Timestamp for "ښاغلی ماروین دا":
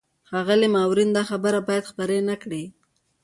0.29-1.23